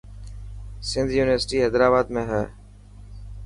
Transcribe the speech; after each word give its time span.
سنڌ 0.89 1.07
يونيورسٽي 1.17 1.57
حيدرآباد 1.63 2.05
۾ 2.17 2.21
هي. 2.31 2.43